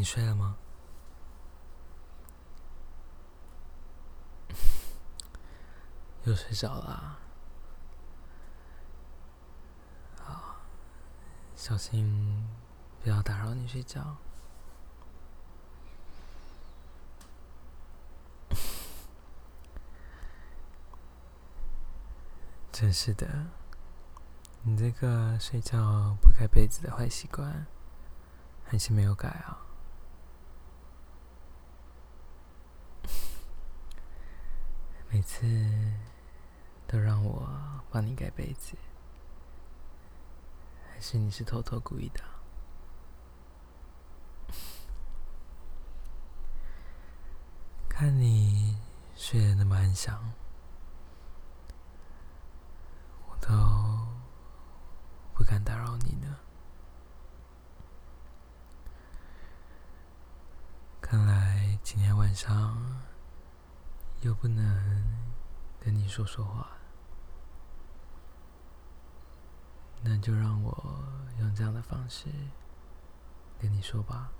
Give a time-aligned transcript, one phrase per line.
[0.00, 0.56] 你睡了吗？
[6.24, 7.18] 又睡着了啊。
[10.24, 10.56] 好，
[11.54, 12.48] 小心
[13.02, 14.16] 不要打扰你睡觉。
[22.72, 23.48] 真是的，
[24.62, 27.66] 你这个睡觉不盖被子的坏习惯，
[28.64, 29.66] 还是没有改啊？
[35.12, 35.44] 每次
[36.86, 37.48] 都让我
[37.90, 38.76] 帮你盖被子，
[40.88, 42.22] 还是你是偷偷故意的？
[47.88, 48.78] 看你
[49.16, 50.32] 睡得那么安详，
[53.28, 53.48] 我都
[55.34, 56.38] 不敢打扰你呢。
[61.00, 63.09] 看来今天晚上。
[64.22, 64.62] 又不能
[65.80, 66.72] 跟你说说话，
[70.02, 71.04] 那就让我
[71.38, 72.28] 用这样的方式
[73.58, 74.30] 跟你说吧。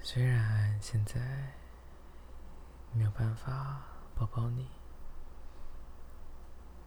[0.00, 1.52] 虽然现在
[2.92, 3.82] 没有办法
[4.14, 4.68] 抱抱你，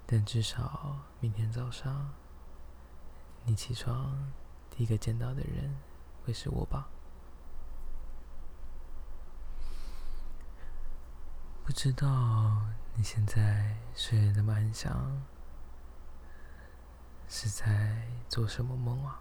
[0.07, 2.13] 但至少明天早上
[3.45, 4.31] 你起床
[4.71, 5.77] 第一个见到的人
[6.25, 6.89] 会是我吧。
[11.67, 12.61] 不知道
[12.95, 15.21] 你现在睡得那么安详，
[17.27, 19.19] 是在做什么梦啊？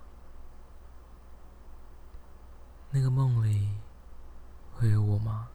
[2.92, 3.76] 那个梦里
[4.72, 5.48] 会有我吗？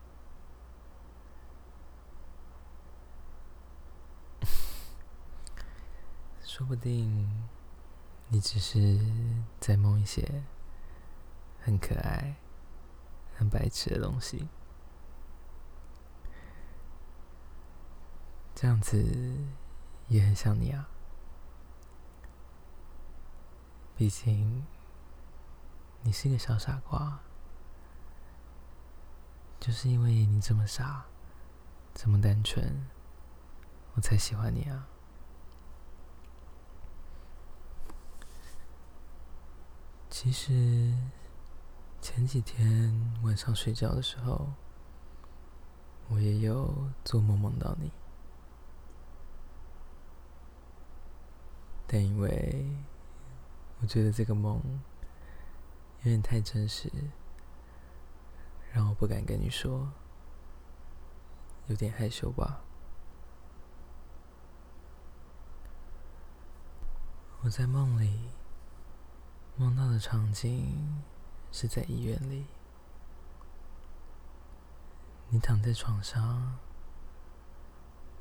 [6.44, 7.48] 说不定
[8.28, 9.00] 你只是
[9.62, 10.44] 在梦一些
[11.62, 12.36] 很可爱、
[13.38, 14.50] 很白痴的东西。
[18.62, 19.04] 这样子
[20.08, 20.88] 也很像你啊，
[23.96, 24.64] 毕竟
[26.04, 27.22] 你是个小傻瓜，
[29.60, 31.08] 就是因为你这么傻，
[31.96, 32.86] 这么单纯，
[33.96, 34.88] 我才喜欢你啊。
[40.12, 40.96] 其实
[42.00, 44.54] 前几天晚上睡觉的时候，
[46.10, 47.92] 我也有做梦梦到你。
[51.94, 52.66] 但因为
[53.82, 54.62] 我觉得这个梦
[55.98, 56.90] 有点太真实，
[58.72, 59.92] 让我不敢跟你说，
[61.68, 62.62] 有点害羞吧。
[67.42, 68.30] 我在梦里
[69.58, 71.04] 梦到的场景
[71.52, 72.46] 是在医院里，
[75.28, 76.58] 你躺在床上，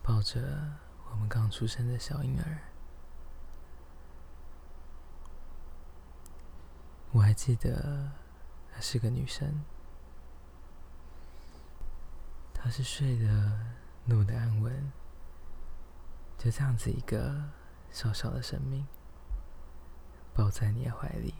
[0.03, 0.77] 抱着
[1.13, 2.70] 我们刚出生的小婴儿。
[7.13, 8.13] 我还记得，
[8.73, 9.65] 她是个女生，
[12.55, 13.59] 她是睡得
[14.05, 14.93] 那么的安稳，
[16.39, 17.51] 就这样子一个
[17.91, 18.87] 小小的生命，
[20.33, 21.35] 抱在你的怀里。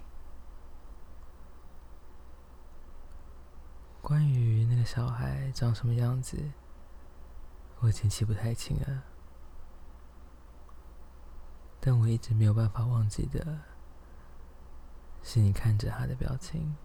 [4.03, 6.51] 关于那个小孩长什么样子，
[7.79, 9.05] 我已经记不太清了，
[11.79, 13.70] 但我一直没有办法忘记的。
[15.23, 16.77] 是你看着他的表情，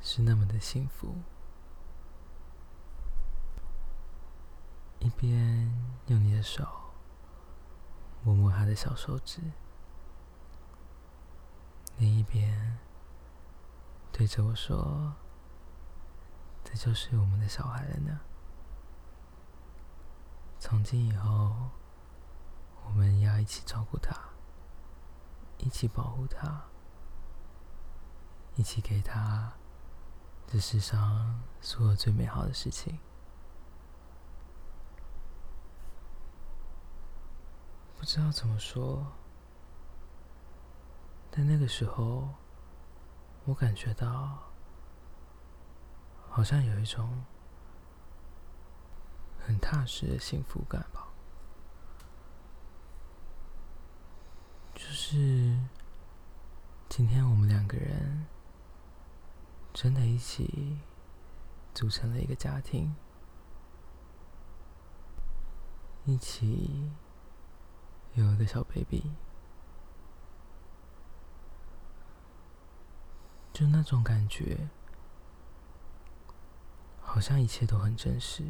[0.00, 1.14] 是那么的幸福，
[4.98, 5.72] 一边
[6.06, 6.66] 用你的手
[8.22, 9.40] 摸摸他的小手指，
[11.96, 12.78] 另一边
[14.12, 15.14] 对着我说
[16.62, 18.20] ：“这就是我们的小孩了呢。
[20.58, 21.70] 从今以后，
[22.84, 24.14] 我们要一起照顾他。”
[25.62, 26.64] 一起保护他，
[28.56, 29.52] 一起给他
[30.46, 32.98] 这世上所有最美好的事情。
[37.98, 39.06] 不知道怎么说，
[41.30, 42.30] 但那个时候，
[43.44, 44.38] 我感觉到
[46.30, 47.22] 好像有一种
[49.38, 51.09] 很踏实的幸福感吧。
[55.12, 55.56] 是
[56.88, 58.26] 今天我们两个人
[59.72, 60.78] 真的一起
[61.74, 62.94] 组成了一个家庭。
[66.04, 66.88] 一起
[68.14, 69.10] 有一个小 baby
[73.52, 74.68] 就那种感觉
[77.02, 78.44] 好像一切都很真实。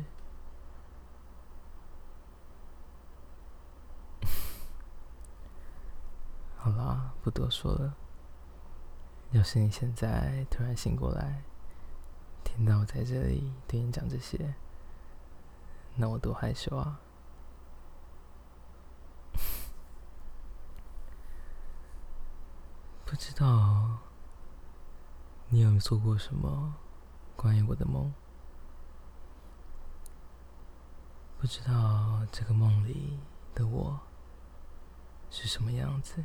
[7.23, 7.95] 不多说了。
[9.33, 11.45] 要是你现在突然醒过来，
[12.43, 14.55] 听到我在这里对你讲这些，
[15.95, 17.01] 那我多害羞啊！
[23.07, 23.99] 不知道
[25.49, 26.75] 你有没有做过什么
[27.37, 28.13] 关于我的梦？
[31.39, 33.19] 不知道这个梦里
[33.55, 34.01] 的我
[35.31, 36.25] 是什么样子？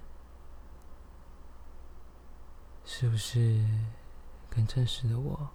[2.87, 3.65] 是不是
[4.49, 5.49] 跟真实的我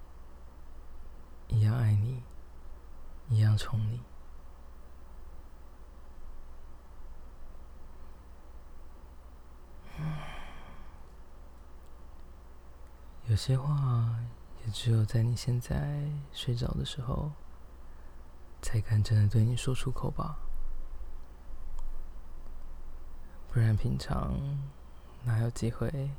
[1.48, 2.22] 一样爱你，
[3.28, 4.00] 一样宠你？
[13.26, 14.18] 有些话
[14.64, 17.30] 也只有在你现在睡着的时候，
[18.60, 20.36] 才敢真的对你说出口吧。
[23.52, 24.34] 不然平常
[25.24, 26.10] 哪有机会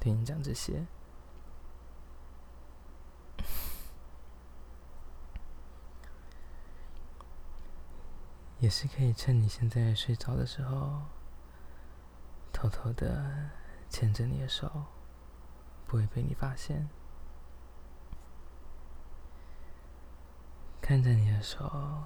[0.00, 0.86] 对你讲这些？
[8.60, 11.02] 也是可以趁你现在睡着的时候，
[12.52, 13.50] 偷偷的
[13.88, 14.86] 牵着你的手。
[15.88, 16.86] 不会被你发现。
[20.82, 22.04] 看着你的手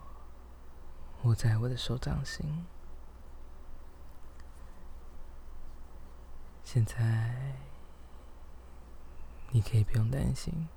[1.24, 2.64] 握在我的手掌心，
[6.62, 7.56] 现在
[9.52, 10.68] 你可以不用担心，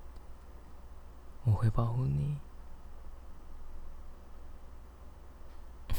[1.46, 2.38] 我会保护你。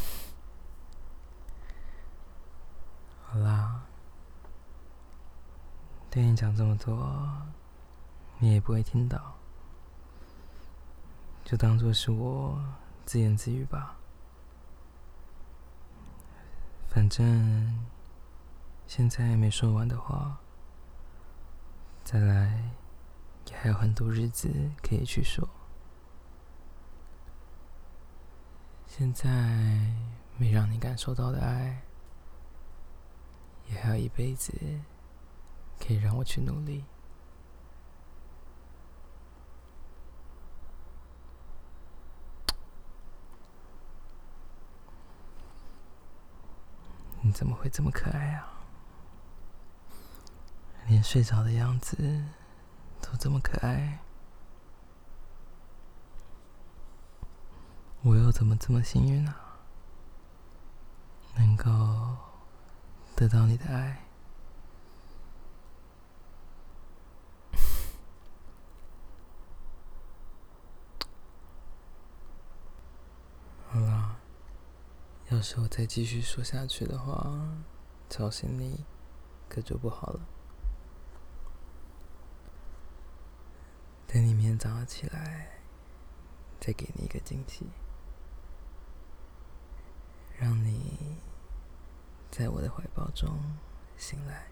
[3.26, 3.82] 好啦。
[6.08, 7.42] 对你讲这么多，
[8.38, 9.34] 你也不会听到，
[11.44, 12.58] 就当做是我
[13.04, 13.98] 自言自语吧。
[16.88, 17.86] 反正
[18.86, 20.38] 现在没说完的话，
[22.06, 22.70] 再来
[23.50, 24.48] 也还有很多日子
[24.80, 25.46] 可以去说。
[28.86, 29.28] 现在
[30.38, 31.82] 没让你感受到的爱，
[33.68, 34.52] 也还有一辈子。
[35.78, 36.84] 可以让我去努力。
[47.20, 48.55] 你怎么会这么可爱啊？
[50.86, 51.96] 连睡着的样子
[53.02, 54.00] 都这么可爱，
[58.02, 59.34] 我又怎么这么幸运呢？
[61.36, 62.16] 能够
[63.14, 64.02] 得到你的爱。
[75.28, 77.36] 要是我再继续说下去的话，
[78.08, 78.86] 吵醒你
[79.48, 80.20] 可就不好了。
[84.06, 85.60] 等你明天早上起来，
[86.60, 87.66] 再给你一个惊喜，
[90.38, 91.18] 让你
[92.30, 93.38] 在我的怀抱中
[93.96, 94.46] 醒来，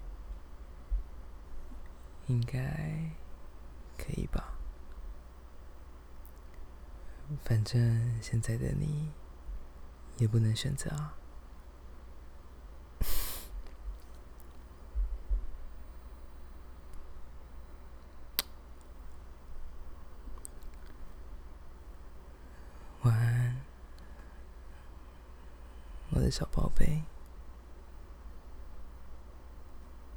[2.26, 3.12] 应该
[3.96, 4.54] 可以吧？
[7.42, 9.12] 反正现在的你。
[10.18, 11.16] 也不能选择啊！
[26.24, 27.02] 的小宝贝。